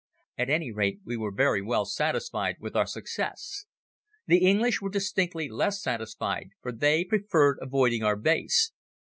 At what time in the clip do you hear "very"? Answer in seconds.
1.29-1.61